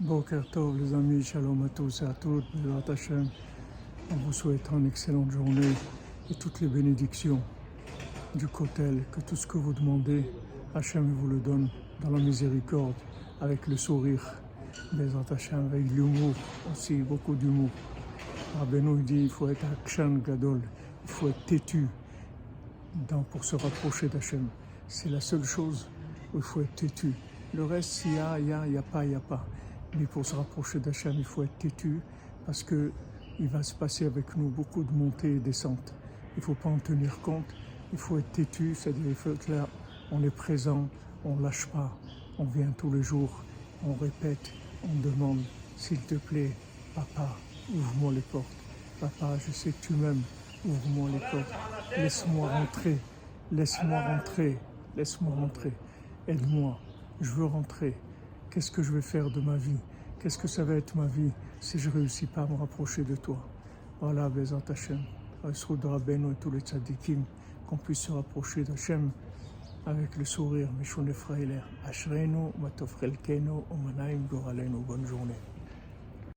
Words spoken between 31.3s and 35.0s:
être têtu parce que il va se passer avec nous beaucoup de